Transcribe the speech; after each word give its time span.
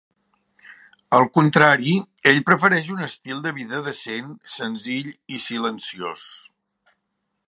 Al 1.17 1.25
contrari, 1.35 1.93
ell 2.31 2.39
prefereix 2.47 2.89
un 2.95 3.05
estil 3.09 3.45
de 3.45 3.53
vida 3.59 3.81
decent, 3.89 4.31
senzill 4.57 5.15
i 5.37 5.43
silenciós. 5.49 6.29